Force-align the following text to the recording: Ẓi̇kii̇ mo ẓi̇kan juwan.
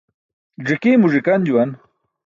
Ẓi̇kii̇ 0.67 0.99
mo 1.01 1.07
ẓi̇kan 1.13 1.41
juwan. 1.45 1.69